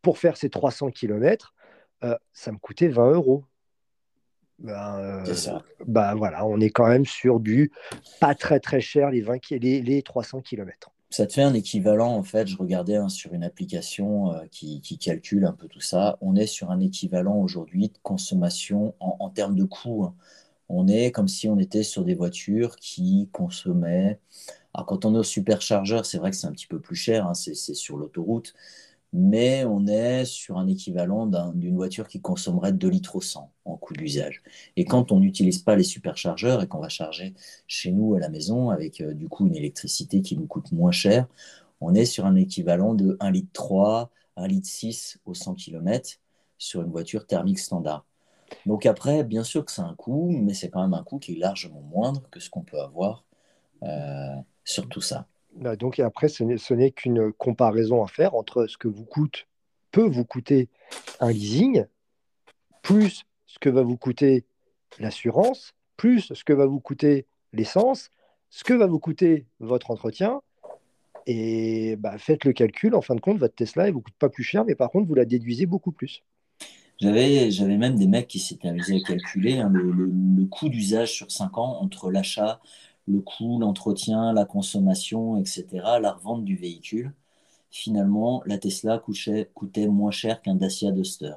Pour 0.03 0.19
faire 0.19 0.37
ces 0.37 0.51
300 0.51 0.91
km, 0.91 1.55
euh, 2.05 2.17
ça 2.33 2.53
me 2.53 2.59
coûtait 2.59 2.89
20 2.89 3.13
euros. 3.13 3.45
Ben, 4.61 4.99
euh, 4.99 5.35
ça. 5.35 5.62
Ben, 5.87 6.14
voilà, 6.14 6.47
on 6.47 6.61
est 6.61 6.71
quand 6.71 6.88
même 6.88 7.07
sur 7.07 7.40
du 7.40 7.73
pas 8.21 8.35
très 8.35 8.61
très 8.61 8.81
cher 8.81 9.11
les, 9.11 9.23
20, 9.23 9.50
les, 9.50 9.81
les 9.81 10.02
300 10.02 10.43
km. 10.43 10.90
Ça 11.09 11.26
te 11.26 11.33
fait 11.33 11.43
un 11.43 11.55
équivalent, 11.55 12.14
en 12.14 12.23
fait, 12.23 12.47
je 12.47 12.57
regardais 12.57 12.95
hein, 12.95 13.09
sur 13.09 13.33
une 13.33 13.43
application 13.43 14.33
euh, 14.33 14.45
qui, 14.52 14.81
calcule 14.99 15.45
un 15.45 15.52
peu 15.52 15.67
tout 15.67 15.81
ça, 15.81 16.17
on 16.21 16.37
est 16.37 16.47
sur 16.47 16.71
un 16.71 16.79
équivalent 16.79 17.37
aujourd'hui 17.37 17.88
de 17.88 17.99
consommation 18.02 18.95
en, 19.00 19.29
termes 19.31 19.57
de 19.57 19.64
coût. 19.64 20.05
Hein 20.05 20.14
on 20.71 20.87
est 20.87 21.11
comme 21.11 21.29
si 21.29 21.49
on 21.49 21.59
était 21.59 21.83
sur 21.83 22.05
des 22.05 22.14
voitures 22.14 22.76
qui 22.76 23.29
consommaient. 23.33 24.21
Alors, 24.73 24.87
quand 24.87 25.05
on 25.05 25.14
est 25.14 25.19
au 25.19 25.25
superchargeur, 25.25 26.07
c'est 26.07 26.19
vrai 26.19 26.31
que 26.31 26.37
c'est 26.37 26.47
un 26.47 26.52
petit 26.52 26.69
peu 26.69 26.79
plus 26.79 26.95
cher, 26.95 27.26
hein, 27.26 27.35
c'est 27.35 27.55
sur 27.55 27.97
l'autoroute. 27.97 28.55
Mais 29.12 29.64
on 29.64 29.87
est 29.87 30.25
sur 30.25 30.59
un 30.59 30.67
équivalent 30.69 31.26
d'une 31.55 31.75
voiture 31.75 32.07
qui 32.09 32.21
consommerait 32.21 32.73
2 32.73 32.88
litres 32.88 33.17
au 33.17 33.21
100 33.21 33.52
en 33.64 33.76
coût 33.76 33.95
d'usage. 33.95 34.43
Et 34.76 34.85
quand 34.85 35.12
on 35.12 35.21
n'utilise 35.21 35.59
pas 35.62 35.76
les 35.76 35.85
superchargeurs 35.85 36.62
et 36.62 36.69
qu'on 36.69 36.81
va 36.81 36.88
charger 36.88 37.35
chez 37.67 37.90
nous 37.93 38.14
à 38.14 38.21
la 38.21 38.29
maison 38.29 38.71
avec 38.71 39.00
euh, 39.00 39.14
du 39.14 39.29
coup 39.29 39.47
une 39.47 39.57
électricité 39.57 40.23
qui 40.23 40.37
nous 40.37 40.47
coûte 40.47 40.73
moins 40.73 40.93
cher, 40.93 41.26
on 41.81 41.95
est 41.95 42.05
sur 42.05 42.26
un 42.26 42.37
équivalent 42.37 42.95
de 42.95 43.17
1 43.21 43.31
litre 43.31 43.50
3, 43.52 44.11
1 44.37 44.47
litre 44.47 44.69
6 44.69 45.19
au 45.25 45.35
100 45.35 45.55
km 45.55 46.19
sur 46.59 46.83
une 46.83 46.90
voiture 46.90 47.26
thermique 47.26 47.59
standard. 47.59 48.05
Donc 48.67 48.87
après, 48.87 49.25
bien 49.25 49.45
sûr 49.45 49.64
que 49.64 49.73
c'est 49.73 49.83
un 49.83 49.95
coût, 49.95 50.31
mais 50.31 50.55
c'est 50.55 50.71
quand 50.71 50.83
même 50.83 50.95
un 50.95 51.02
coût 51.05 51.19
qui 51.19 51.33
est 51.35 51.38
largement 51.38 51.81
moindre 51.83 52.23
que 52.31 52.40
ce 52.40 52.50
qu'on 52.50 52.62
peut 52.62 52.81
avoir 52.81 53.25
euh, 53.83 54.37
sur 54.64 54.88
tout 54.88 55.00
ça. 55.00 55.26
Bah, 55.57 55.76
donc 55.76 55.99
après, 55.99 56.28
ce 56.28 56.75
n'est 56.75 56.90
qu'une 56.90 57.33
comparaison 57.33 58.02
à 58.04 58.07
faire 58.07 58.35
entre 58.35 58.66
ce 58.66 58.78
que 58.78 58.88
vous 58.88 59.04
coûte, 59.04 59.47
peut 59.90 60.07
vous 60.07 60.25
coûter 60.25 60.69
un 61.19 61.33
leasing, 61.33 61.85
plus 62.83 63.25
ce 63.47 63.59
que 63.59 63.69
va 63.69 63.83
vous 63.83 63.97
coûter 63.97 64.45
l'assurance, 64.99 65.75
plus 65.97 66.33
ce 66.33 66.45
que 66.45 66.52
va 66.52 66.66
vous 66.66 66.80
coûter 66.80 67.26
l'essence, 67.52 68.11
ce 68.49 68.64
que 68.64 68.75
va 68.75 68.87
vous 68.87 68.99
coûter 68.99 69.47
votre 69.59 69.90
entretien. 69.90 70.40
Et 71.26 71.97
bah, 71.97 72.16
faites 72.19 72.45
le 72.45 72.52
calcul, 72.52 72.95
en 72.95 73.02
fin 73.02 73.14
de 73.14 73.21
compte, 73.21 73.38
votre 73.38 73.54
Tesla, 73.54 73.87
ne 73.87 73.92
vous 73.92 74.00
coûte 74.00 74.14
pas 74.19 74.28
plus 74.28 74.45
cher, 74.45 74.64
mais 74.64 74.75
par 74.75 74.90
contre, 74.90 75.07
vous 75.07 75.14
la 75.14 75.25
déduisez 75.25 75.66
beaucoup 75.66 75.92
plus. 75.92 76.23
J'avais, 77.00 77.50
j'avais 77.50 77.78
même 77.78 77.97
des 77.97 78.07
mecs 78.07 78.28
qui 78.28 78.38
s'étaient 78.38 78.69
amusés 78.69 78.97
à 78.97 79.09
calculer 79.09 79.59
hein, 79.59 79.71
le, 79.73 79.90
le, 79.90 80.45
coût 80.45 80.69
d'usage 80.69 81.12
sur 81.12 81.30
5 81.30 81.57
ans 81.57 81.78
entre 81.80 82.11
l'achat, 82.11 82.61
le 83.07 83.21
coût, 83.21 83.59
l'entretien, 83.59 84.33
la 84.33 84.45
consommation, 84.45 85.37
etc., 85.37 85.66
la 86.00 86.12
revente 86.12 86.45
du 86.45 86.57
véhicule. 86.57 87.12
Finalement, 87.71 88.42
la 88.47 88.59
Tesla 88.59 88.99
coûtait, 88.99 89.87
moins 89.87 90.11
cher 90.11 90.42
qu'un 90.42 90.57
Dacia 90.57 90.90
Duster. 90.90 91.35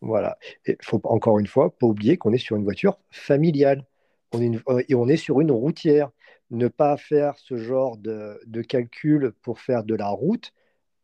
Voilà. 0.00 0.38
Il 0.66 0.76
faut 0.82 1.00
encore 1.04 1.38
une 1.38 1.46
fois 1.46 1.76
pas 1.76 1.86
oublier 1.86 2.16
qu'on 2.16 2.32
est 2.32 2.38
sur 2.38 2.56
une 2.56 2.64
voiture 2.64 2.98
familiale. 3.10 3.84
On 4.32 4.40
est 4.40 4.60
euh, 4.68 4.82
et 4.88 4.94
on 4.94 5.08
est 5.08 5.16
sur 5.16 5.40
une 5.40 5.50
routière. 5.50 6.10
Ne 6.50 6.68
pas 6.68 6.96
faire 6.96 7.36
ce 7.38 7.56
genre 7.56 7.96
de, 7.96 8.40
de, 8.46 8.62
calcul 8.62 9.32
pour 9.42 9.60
faire 9.60 9.84
de 9.84 9.94
la 9.94 10.08
route 10.08 10.52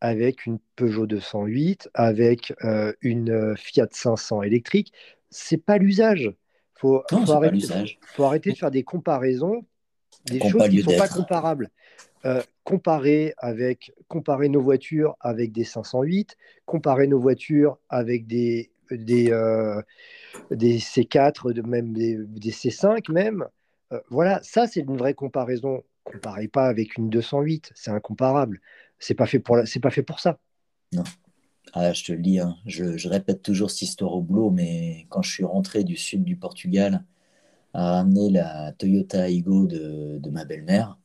avec 0.00 0.46
une 0.46 0.58
Peugeot 0.76 1.06
208, 1.06 1.90
avec 1.94 2.54
euh, 2.64 2.92
une 3.00 3.30
euh, 3.30 3.56
Fiat 3.56 3.88
500 3.90 4.42
électrique, 4.42 4.92
c'est 5.30 5.56
pas 5.56 5.78
l'usage. 5.78 6.32
Faut, 6.76 7.02
faut, 7.10 7.32
arrêter, 7.32 7.98
faut 8.14 8.24
arrêter 8.24 8.52
de 8.52 8.56
faire 8.56 8.70
des 8.70 8.82
comparaisons 8.82 9.64
des 10.26 10.40
choses 10.40 10.68
qui 10.68 10.76
ne 10.78 10.82
sont 10.82 10.96
pas 10.96 11.08
comparables. 11.08 11.70
Euh, 12.24 12.42
comparer, 12.64 13.34
avec, 13.38 13.92
comparer 14.08 14.48
nos 14.48 14.60
voitures 14.60 15.16
avec 15.20 15.52
des 15.52 15.64
508, 15.64 16.36
comparer 16.64 17.06
nos 17.06 17.20
voitures 17.20 17.78
avec 17.88 18.26
des, 18.26 18.70
des, 18.90 19.30
euh, 19.30 19.80
des 20.50 20.78
C4, 20.78 21.52
de 21.52 21.62
même 21.62 21.92
des, 21.92 22.16
des 22.16 22.50
C5 22.50 23.12
même. 23.12 23.46
Euh, 23.92 24.00
voilà, 24.10 24.40
ça 24.42 24.66
c'est 24.66 24.80
une 24.80 24.96
vraie 24.96 25.14
comparaison. 25.14 25.84
Comparez 26.02 26.48
pas 26.48 26.66
avec 26.66 26.96
une 26.96 27.10
208, 27.10 27.72
c'est 27.74 27.90
incomparable. 27.90 28.60
C'est 28.98 29.14
pas 29.14 29.26
fait 29.26 29.38
pour 29.38 29.58
c'est 29.64 29.80
pas 29.80 29.90
fait 29.90 30.02
pour 30.02 30.18
ça. 30.18 30.38
Non. 30.92 31.04
Ah, 31.72 31.92
je 31.92 32.04
te 32.04 32.12
le 32.12 32.18
dis, 32.22 32.38
hein. 32.38 32.56
je, 32.66 33.08
répète 33.08 33.42
toujours 33.42 33.70
cette 33.70 33.82
histoire 33.82 34.12
au 34.14 34.22
boulot, 34.22 34.50
mais 34.50 35.06
quand 35.10 35.22
je 35.22 35.30
suis 35.30 35.44
rentré 35.44 35.84
du 35.84 35.96
sud 35.96 36.24
du 36.24 36.36
Portugal, 36.36 37.04
à 37.74 37.92
ramener 37.92 38.30
la 38.30 38.72
Toyota 38.72 39.28
Aygo 39.28 39.66
de, 39.66 40.30
ma 40.30 40.44
belle-mère. 40.44 40.98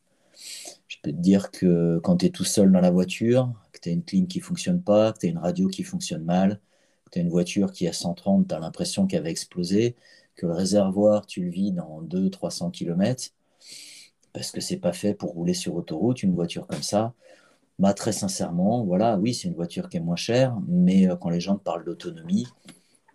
Je 0.88 0.96
peux 1.02 1.12
te 1.12 1.16
dire 1.16 1.50
que 1.50 1.98
quand 2.02 2.18
tu 2.18 2.26
es 2.26 2.30
tout 2.30 2.44
seul 2.44 2.72
dans 2.72 2.80
la 2.80 2.90
voiture, 2.90 3.52
que 3.72 3.80
tu 3.80 3.90
as 3.90 3.92
une 3.92 4.04
clim 4.04 4.26
qui 4.26 4.40
fonctionne 4.40 4.82
pas, 4.82 5.12
que 5.12 5.18
tu 5.18 5.26
as 5.26 5.30
une 5.30 5.38
radio 5.38 5.68
qui 5.68 5.82
fonctionne 5.82 6.24
mal, 6.24 6.60
que 7.04 7.10
tu 7.10 7.18
as 7.18 7.22
une 7.22 7.28
voiture 7.28 7.72
qui 7.72 7.86
à 7.88 7.92
130, 7.92 8.48
tu 8.48 8.54
as 8.54 8.58
l'impression 8.58 9.06
qu'elle 9.06 9.22
va 9.22 9.30
exploser, 9.30 9.96
que 10.34 10.46
le 10.46 10.54
réservoir, 10.54 11.26
tu 11.26 11.44
le 11.44 11.50
vides 11.50 11.80
en 11.80 12.02
200-300 12.02 12.70
km, 12.70 13.32
parce 14.32 14.50
que 14.50 14.60
c'est 14.60 14.78
pas 14.78 14.92
fait 14.92 15.14
pour 15.14 15.32
rouler 15.32 15.54
sur 15.54 15.74
autoroute, 15.74 16.22
une 16.22 16.34
voiture 16.34 16.66
comme 16.66 16.82
ça. 16.82 17.14
Bah, 17.82 17.94
très 17.94 18.12
sincèrement, 18.12 18.84
voilà, 18.84 19.18
oui, 19.18 19.34
c'est 19.34 19.48
une 19.48 19.54
voiture 19.54 19.88
qui 19.88 19.96
est 19.96 20.00
moins 20.00 20.14
chère, 20.14 20.56
mais 20.68 21.08
euh, 21.08 21.16
quand 21.16 21.30
les 21.30 21.40
gens 21.40 21.56
parlent 21.56 21.84
d'autonomie, 21.84 22.46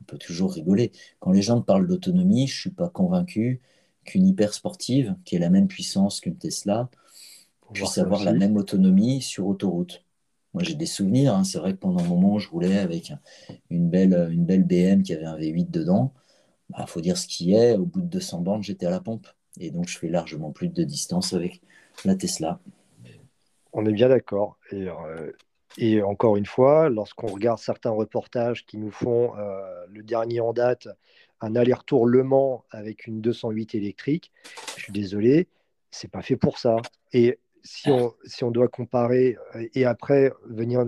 peut 0.07 0.17
toujours 0.17 0.51
rigoler. 0.51 0.91
Quand 1.21 1.31
les 1.31 1.41
gens 1.41 1.61
parlent 1.61 1.87
d'autonomie, 1.87 2.47
je 2.47 2.57
ne 2.57 2.59
suis 2.59 2.71
pas 2.71 2.89
convaincu 2.89 3.61
qu'une 4.03 4.27
hyper 4.27 4.53
sportive, 4.53 5.15
qui 5.23 5.37
ait 5.37 5.39
la 5.39 5.49
même 5.49 5.69
puissance 5.69 6.19
qu'une 6.19 6.35
Tesla, 6.35 6.89
puisse 7.71 7.97
avoir 7.97 8.25
la 8.25 8.33
même 8.33 8.57
autonomie 8.57 9.21
sur 9.21 9.47
autoroute. 9.47 10.03
Moi, 10.53 10.63
j'ai 10.63 10.75
des 10.75 10.85
souvenirs. 10.85 11.33
Hein. 11.33 11.45
C'est 11.45 11.59
vrai 11.59 11.71
que 11.71 11.77
pendant 11.77 12.03
un 12.03 12.07
moment, 12.07 12.37
je 12.37 12.49
roulais 12.49 12.77
avec 12.77 13.13
une 13.69 13.89
belle, 13.89 14.27
une 14.33 14.43
belle 14.43 14.65
BM 14.65 15.01
qui 15.01 15.13
avait 15.13 15.23
un 15.23 15.37
V8 15.37 15.71
dedans. 15.71 16.13
Il 16.71 16.75
bah, 16.77 16.87
faut 16.87 16.99
dire 16.99 17.17
ce 17.17 17.27
qui 17.27 17.53
est. 17.53 17.77
Au 17.77 17.85
bout 17.85 18.01
de 18.01 18.07
200 18.07 18.41
bornes, 18.41 18.63
j'étais 18.63 18.85
à 18.85 18.89
la 18.89 18.99
pompe. 18.99 19.27
Et 19.61 19.71
donc, 19.71 19.87
je 19.87 19.97
fais 19.97 20.09
largement 20.09 20.51
plus 20.51 20.67
de 20.67 20.83
distance 20.83 21.31
avec 21.31 21.61
la 22.03 22.17
Tesla. 22.17 22.59
On 23.73 23.85
est 23.85 23.91
bien 23.91 24.09
d'accord. 24.09 24.57
Et 24.71 24.87
euh, 24.87 25.31
et 25.77 26.01
encore 26.01 26.37
une 26.37 26.45
fois, 26.45 26.89
lorsqu'on 26.89 27.27
regarde 27.27 27.59
certains 27.59 27.91
reportages 27.91 28.65
qui 28.65 28.77
nous 28.77 28.91
font 28.91 29.37
euh, 29.37 29.85
le 29.89 30.01
dernier 30.01 30.39
en 30.39 30.51
date, 30.51 30.87
un 31.39 31.55
aller-retour 31.55 32.07
Le 32.07 32.23
Mans 32.23 32.63
avec 32.71 33.05
une 33.05 33.21
208 33.21 33.75
électrique, 33.75 34.31
je 34.75 34.83
suis 34.83 34.93
désolé, 34.93 35.47
c'est 35.91 36.09
pas 36.09 36.23
fait 36.23 36.35
pour 36.35 36.57
ça. 36.57 36.77
Et 37.13 37.39
si 37.63 37.91
on, 37.91 38.51
doit 38.51 38.69
comparer, 38.69 39.37
euh, 39.55 39.67
et 39.75 39.85
après 39.85 40.31
venir, 40.45 40.85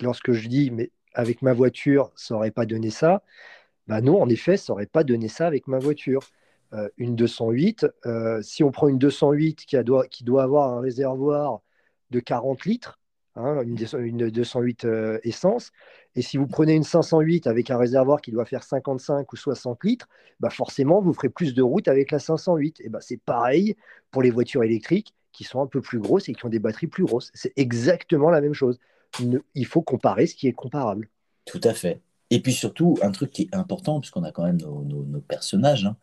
lorsque 0.00 0.32
je 0.32 0.48
dis, 0.48 0.70
mais 0.70 0.90
avec 1.14 1.40
ma 1.40 1.54
voiture, 1.54 2.12
ça 2.14 2.34
n'aurait 2.34 2.50
pas 2.50 2.66
donné 2.66 2.90
ça, 2.90 3.22
bah 3.86 4.02
non, 4.02 4.20
en 4.20 4.28
effet, 4.28 4.58
ça 4.58 4.72
n'aurait 4.72 4.86
pas 4.86 5.04
donné 5.04 5.28
ça 5.28 5.46
avec 5.46 5.66
ma 5.66 5.78
voiture. 5.78 6.20
Une 6.98 7.14
208, 7.14 7.86
si 8.42 8.64
on 8.64 8.70
prend 8.70 8.88
une 8.88 8.98
208 8.98 9.64
qui, 9.64 9.76
a, 9.76 9.84
qui 10.10 10.24
doit 10.24 10.42
avoir 10.42 10.72
un 10.72 10.80
réservoir 10.80 11.62
de 12.10 12.20
40 12.20 12.64
litres, 12.64 12.98
Hein, 13.36 13.62
une, 13.62 14.30
208 14.30 14.84
euh, 14.86 15.18
essence. 15.22 15.70
Et 16.14 16.22
si 16.22 16.38
vous 16.38 16.46
prenez 16.46 16.72
une 16.72 16.84
508 16.84 17.46
avec 17.46 17.70
un 17.70 17.76
réservoir 17.76 18.22
qui 18.22 18.30
doit 18.30 18.46
faire 18.46 18.62
55 18.62 19.30
ou 19.30 19.36
60 19.36 19.84
litres, 19.84 20.08
bah 20.40 20.48
forcément, 20.48 21.02
vous 21.02 21.12
ferez 21.12 21.28
plus 21.28 21.52
de 21.52 21.62
route 21.62 21.86
avec 21.86 22.10
la 22.10 22.18
508. 22.18 22.80
Et 22.80 22.88
bah, 22.88 23.00
c'est 23.02 23.18
pareil 23.18 23.76
pour 24.10 24.22
les 24.22 24.30
voitures 24.30 24.64
électriques 24.64 25.12
qui 25.32 25.44
sont 25.44 25.60
un 25.60 25.66
peu 25.66 25.82
plus 25.82 25.98
grosses 25.98 26.30
et 26.30 26.34
qui 26.34 26.46
ont 26.46 26.48
des 26.48 26.58
batteries 26.58 26.86
plus 26.86 27.04
grosses. 27.04 27.30
C'est 27.34 27.52
exactement 27.56 28.30
la 28.30 28.40
même 28.40 28.54
chose. 28.54 28.78
il 29.54 29.66
faut 29.66 29.82
comparer 29.82 30.26
ce 30.26 30.34
qui 30.34 30.48
est 30.48 30.54
comparable. 30.54 31.10
Tout 31.44 31.60
à 31.62 31.74
fait. 31.74 32.00
Et 32.30 32.40
puis 32.40 32.54
surtout, 32.54 32.96
un 33.02 33.10
truc 33.10 33.30
qui 33.30 33.42
est 33.42 33.54
important, 33.54 34.00
puisqu'on 34.00 34.24
a 34.24 34.32
quand 34.32 34.44
même 34.44 34.56
nos, 34.56 35.20
personnages, 35.28 35.84
hein, 35.84 35.96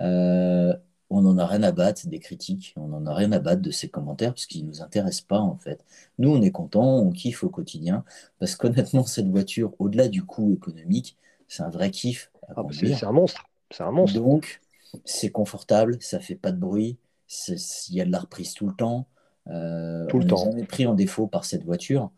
euh, 0.00 0.74
on 1.10 1.22
n'en 1.22 1.38
a 1.38 1.46
rien 1.46 1.62
à 1.62 1.72
battre 1.72 2.06
des 2.06 2.18
critiques, 2.18 2.74
on 2.76 2.88
n'en 2.88 3.06
a 3.06 3.14
rien 3.14 3.32
à 3.32 3.38
battre 3.38 3.62
de 3.62 3.70
ces 3.70 3.88
commentaires 3.88 4.34
parce 4.34 4.46
qu'ils 4.46 4.64
ne 4.64 4.68
nous 4.68 4.82
intéressent 4.82 5.22
pas 5.22 5.40
en 5.40 5.56
fait. 5.56 5.84
Nous, 6.18 6.30
on 6.30 6.42
est 6.42 6.50
content, 6.50 6.98
on 6.98 7.10
kiffe 7.10 7.44
au 7.44 7.48
quotidien 7.48 8.04
parce 8.38 8.56
qu'honnêtement, 8.56 9.02
cette 9.06 9.28
voiture, 9.28 9.72
au-delà 9.78 10.08
du 10.08 10.22
coût 10.24 10.52
économique, 10.52 11.16
c'est 11.48 11.62
un 11.62 11.70
vrai 11.70 11.90
kiff. 11.90 12.30
Ah, 12.54 12.62
c'est 12.70 13.04
un 13.04 13.12
monstre. 13.12 13.44
C'est 13.70 13.82
un 13.82 13.90
monstre. 13.90 14.18
Donc, 14.20 14.60
c'est 15.04 15.30
confortable, 15.30 15.98
ça 16.00 16.20
fait 16.20 16.34
pas 16.34 16.52
de 16.52 16.58
bruit, 16.58 16.98
il 17.48 17.94
y 17.94 18.00
a 18.00 18.04
de 18.04 18.12
la 18.12 18.20
reprise 18.20 18.54
tout 18.54 18.66
le 18.66 18.74
temps. 18.74 19.06
Euh, 19.48 20.06
tout 20.06 20.18
le 20.18 20.26
temps. 20.26 20.46
On 20.46 20.56
est 20.56 20.64
pris 20.64 20.86
en 20.86 20.94
défaut 20.94 21.26
par 21.26 21.44
cette 21.44 21.64
voiture. 21.64 22.10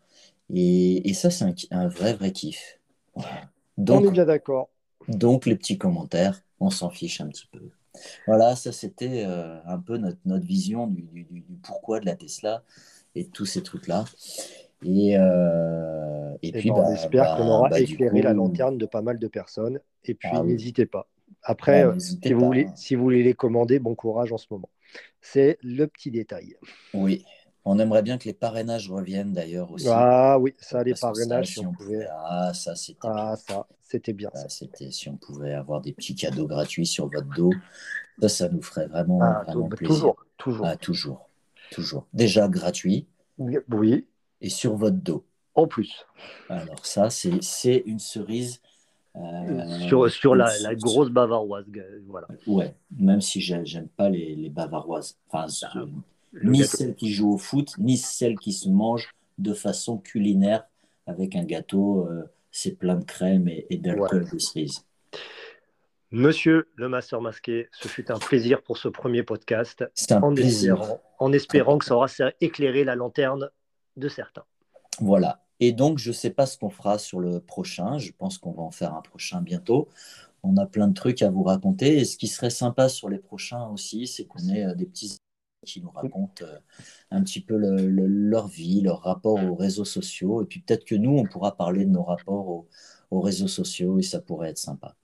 Et, 0.53 1.13
ça, 1.13 1.29
c'est 1.29 1.45
un, 1.71 1.87
vrai, 1.87 2.13
vrai 2.13 2.31
kiff. 2.31 2.79
Donc, 3.77 4.03
on 4.03 4.09
est 4.09 4.11
bien 4.11 4.25
d'accord. 4.25 4.69
Donc, 5.07 5.45
les 5.45 5.55
petits 5.55 5.77
commentaires, 5.77 6.41
on 6.59 6.69
s'en 6.69 6.89
fiche 6.89 7.21
un 7.21 7.27
petit 7.27 7.47
peu. 7.51 7.71
Voilà, 8.27 8.55
ça 8.55 8.71
c'était 8.71 9.23
euh, 9.25 9.57
un 9.65 9.79
peu 9.79 9.97
notre, 9.97 10.19
notre 10.25 10.45
vision 10.45 10.87
du, 10.87 11.03
du, 11.03 11.43
pourquoi 11.63 11.99
de 11.99 12.05
la 12.05 12.15
Tesla 12.15 12.63
et 13.15 13.25
tous 13.25 13.45
ces 13.45 13.63
trucs-là. 13.63 14.05
Et, 14.83 15.15
euh, 15.17 16.33
et, 16.41 16.51
puis, 16.51 16.69
ben, 16.69 16.77
on 16.77 16.83
bah, 16.83 16.93
espère 16.93 17.23
bah, 17.23 17.35
qu'on 17.37 17.47
aura 17.47 17.69
bah, 17.69 17.79
éclairé 17.79 18.21
la 18.21 18.33
lanterne 18.33 18.77
de 18.77 18.85
pas 18.85 19.01
mal 19.01 19.19
de 19.19 19.27
personnes. 19.27 19.79
Et 20.05 20.15
puis, 20.15 20.29
ah 20.31 20.43
n'hésitez 20.43 20.85
pas. 20.85 21.07
Après, 21.43 21.85
euh, 21.85 21.97
si, 21.99 22.33
vous 22.33 22.45
voulez, 22.45 22.67
si 22.75 22.95
vous 22.95 23.03
voulez 23.03 23.23
les 23.23 23.33
commander, 23.33 23.79
bon 23.79 23.95
courage 23.95 24.31
en 24.31 24.37
ce 24.37 24.47
moment. 24.49 24.69
C'est 25.21 25.57
le 25.61 25.85
petit 25.85 26.11
détail. 26.11 26.55
Oui, 26.93 27.25
on 27.63 27.77
aimerait 27.77 28.01
bien 28.01 28.17
que 28.17 28.25
les 28.25 28.33
parrainages 28.33 28.89
reviennent 28.89 29.33
d'ailleurs 29.33 29.71
aussi. 29.71 29.87
Ah 29.89 30.39
oui, 30.39 30.55
ça, 30.59 30.83
les 30.83 30.93
parrainages, 30.93 31.53
si 31.53 31.65
on 31.65 31.71
pouvait. 31.71 32.07
Ah, 32.09 32.51
ça, 32.53 32.75
c'était 32.75 32.99
ah, 33.03 33.35
ça, 33.35 33.67
c'était 33.81 34.13
bien. 34.13 34.31
c'était 34.47 34.89
si 34.91 35.09
on 35.09 35.17
pouvait 35.17 35.53
avoir 35.53 35.81
des 35.81 35.93
petits 35.93 36.15
cadeaux 36.15 36.47
gratuits 36.47 36.87
sur 36.87 37.07
votre 37.07 37.27
dos. 37.35 37.51
Ça, 38.19 38.29
ça 38.29 38.49
nous 38.49 38.61
ferait 38.61 38.87
vraiment, 38.87 39.21
ah, 39.21 39.43
vraiment 39.45 39.69
plaisir. 39.69 39.87
Toujours, 39.87 40.25
toujours. 40.37 40.65
Ah, 40.65 40.75
toujours, 40.75 41.29
toujours. 41.71 42.07
Déjà 42.13 42.47
gratuit. 42.47 43.07
Oui. 43.37 44.07
Et 44.41 44.49
sur 44.49 44.75
votre 44.75 44.97
dos. 44.97 45.25
En 45.53 45.67
plus. 45.67 46.05
Alors 46.49 46.85
ça, 46.85 47.09
c'est 47.09 47.83
une 47.85 47.99
cerise. 47.99 48.61
Euh, 49.17 49.79
sur, 49.89 50.09
sur 50.09 50.35
la, 50.35 50.57
la, 50.59 50.73
grosse 50.73 51.09
bavaroise. 51.09 51.65
Voilà. 52.07 52.27
Ouais, 52.47 52.73
même 52.97 53.19
si 53.19 53.41
j'aime 53.41 53.89
pas 53.89 54.09
les, 54.09 54.35
les 54.35 54.49
bavaroises. 54.49 55.17
Enfin, 55.29 55.47
ni 56.43 56.63
celles 56.63 56.95
qui 56.95 57.11
jouent 57.11 57.33
au 57.33 57.37
foot, 57.37 57.75
ni 57.77 57.97
celles 57.97 58.37
qui 58.37 58.53
se 58.53 58.69
mangent 58.69 59.13
de 59.37 59.53
façon 59.53 59.97
culinaire 59.97 60.65
avec 61.07 61.35
un 61.35 61.43
gâteau, 61.43 62.07
c'est 62.51 62.77
plein 62.77 62.95
de 62.95 63.03
crème 63.03 63.47
et, 63.47 63.77
d'alcool 63.77 64.29
de 64.31 64.39
cerise. 64.39 64.85
Monsieur 66.11 66.67
le 66.75 66.89
master 66.89 67.21
masqué, 67.21 67.69
ce 67.71 67.87
fut 67.87 68.11
un 68.11 68.19
plaisir 68.19 68.61
pour 68.61 68.77
ce 68.77 68.89
premier 68.89 69.23
podcast. 69.23 69.85
C'est 69.93 70.11
un 70.11 70.21
en 70.21 70.33
plaisir. 70.33 70.73
Espérant, 70.73 71.01
en 71.19 71.31
espérant 71.31 71.77
que 71.77 71.85
ça 71.85 71.95
aura 71.95 72.07
éclairé 72.41 72.83
la 72.83 72.95
lanterne 72.95 73.49
de 73.95 74.09
certains. 74.09 74.43
Voilà. 74.99 75.41
Et 75.61 75.71
donc, 75.71 75.99
je 75.99 76.09
ne 76.09 76.13
sais 76.13 76.31
pas 76.31 76.45
ce 76.45 76.57
qu'on 76.57 76.69
fera 76.69 76.97
sur 76.97 77.21
le 77.21 77.39
prochain. 77.39 77.97
Je 77.97 78.11
pense 78.11 78.37
qu'on 78.37 78.51
va 78.51 78.63
en 78.63 78.71
faire 78.71 78.93
un 78.93 79.01
prochain 79.01 79.41
bientôt. 79.41 79.87
On 80.43 80.57
a 80.57 80.65
plein 80.65 80.87
de 80.87 80.93
trucs 80.93 81.21
à 81.21 81.29
vous 81.29 81.43
raconter. 81.43 81.99
Et 81.99 82.03
ce 82.03 82.17
qui 82.17 82.27
serait 82.27 82.49
sympa 82.49 82.89
sur 82.89 83.07
les 83.07 83.19
prochains 83.19 83.67
aussi, 83.67 84.05
c'est 84.07 84.25
qu'on 84.25 84.49
ait 84.49 84.65
euh, 84.65 84.73
des 84.73 84.85
petits 84.85 85.17
qui 85.65 85.81
nous 85.81 85.89
racontent 85.89 86.43
euh, 86.45 86.57
un 87.11 87.23
petit 87.23 87.41
peu 87.41 87.55
leur 87.55 88.47
vie, 88.47 88.81
leur 88.81 89.01
rapport 89.01 89.43
aux 89.43 89.55
réseaux 89.55 89.85
sociaux. 89.85 90.41
Et 90.41 90.45
puis 90.45 90.59
peut-être 90.61 90.85
que 90.85 90.95
nous, 90.95 91.17
on 91.17 91.25
pourra 91.25 91.55
parler 91.55 91.85
de 91.85 91.91
nos 91.91 92.03
rapports 92.03 92.47
aux, 93.11 93.21
réseaux 93.21 93.47
sociaux 93.47 93.99
et 93.99 94.03
ça 94.03 94.21
pourrait 94.21 94.49
être 94.49 94.57
sympa. 94.57 94.95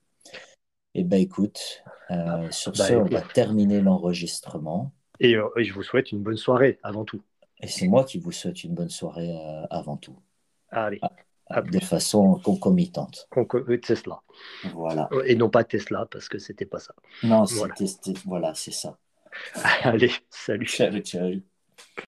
Eh 0.94 1.04
bien, 1.04 1.18
écoute, 1.18 1.82
euh, 2.10 2.50
sur 2.50 2.72
bah, 2.72 2.86
ce, 2.86 2.94
on 2.94 3.04
va 3.04 3.20
terminer 3.20 3.80
l'enregistrement. 3.80 4.92
Et, 5.20 5.34
je 5.34 5.72
vous 5.72 5.82
souhaite 5.82 6.10
une 6.10 6.22
bonne 6.22 6.36
soirée 6.36 6.78
avant 6.82 7.04
tout. 7.04 7.22
Et 7.60 7.66
c'est 7.66 7.86
moi 7.86 8.04
qui 8.04 8.18
vous 8.18 8.32
souhaite 8.32 8.64
une 8.64 8.74
bonne 8.74 8.88
soirée 8.88 9.36
avant 9.70 9.96
tout. 9.96 10.16
Allez. 10.70 11.00
Ah, 11.50 11.62
de 11.62 11.80
façon 11.80 12.38
concomitante. 12.44 13.28
Tesla. 13.82 14.20
Voilà. 14.74 15.08
Et 15.24 15.34
non 15.34 15.48
pas 15.48 15.64
Tesla, 15.64 16.06
parce 16.10 16.28
que 16.28 16.38
c'était 16.38 16.66
pas 16.66 16.78
ça. 16.78 16.94
Non, 17.22 17.44
voilà, 17.44 17.74
voilà 18.26 18.54
c'est 18.54 18.72
ça. 18.72 18.98
Allez, 19.84 20.12
salut. 20.30 20.66
Ciao, 20.66 21.00
ciao. 21.00 21.57